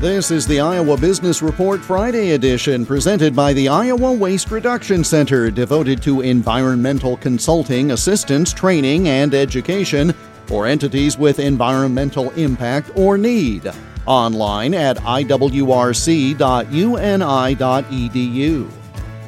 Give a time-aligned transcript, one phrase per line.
[0.00, 5.50] This is the Iowa Business Report Friday edition presented by the Iowa Waste Reduction Center,
[5.50, 10.14] devoted to environmental consulting, assistance, training, and education
[10.46, 13.70] for entities with environmental impact or need.
[14.06, 15.50] Online at iwrc.uni.edu.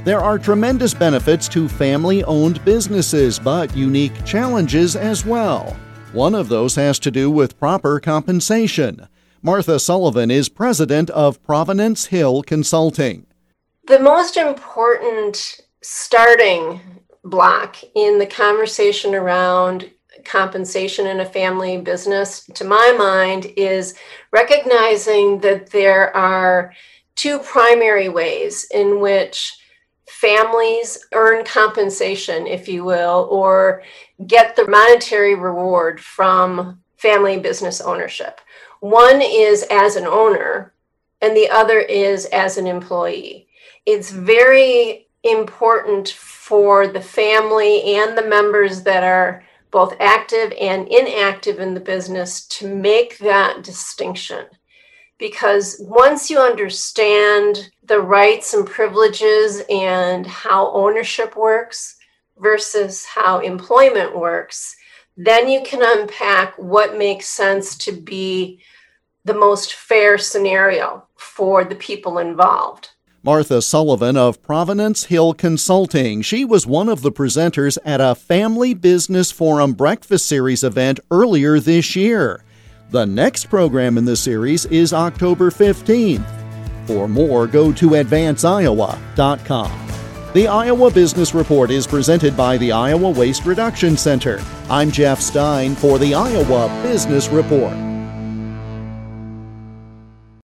[0.05, 5.77] There are tremendous benefits to family owned businesses, but unique challenges as well.
[6.15, 9.07] One of those has to do with proper compensation.
[9.45, 13.27] Martha Sullivan is president of Provenance Hill Consulting.
[13.89, 16.81] The most important starting
[17.25, 19.91] block in the conversation around
[20.25, 23.95] compensation in a family business, to my mind, is
[24.31, 26.73] recognizing that there are
[27.17, 29.59] two primary ways in which
[30.09, 33.83] families earn compensation, if you will, or
[34.25, 38.41] get the monetary reward from family business ownership.
[38.83, 40.75] One is as an owner,
[41.21, 43.47] and the other is as an employee.
[43.87, 51.61] It's very important for the family and the members that are both active and inactive
[51.61, 54.47] in the business to make that distinction.
[55.17, 61.99] Because once you understand the rights and privileges and how ownership works
[62.37, 64.75] versus how employment works,
[65.17, 68.61] then you can unpack what makes sense to be
[69.25, 72.91] the most fair scenario for the people involved.
[73.25, 76.23] Martha Sullivan of Provenance Hill Consulting.
[76.23, 81.61] She was one of the presenters at a Family Business Forum Breakfast Series event earlier
[81.61, 82.43] this year.
[82.91, 86.27] The next program in the series is October 15th.
[86.87, 89.92] For more, go to advanceiowa.com.
[90.35, 94.41] The Iowa Business Report is presented by the Iowa Waste Reduction Center.
[94.71, 97.92] I'm Jeff Stein for the Iowa Business Report.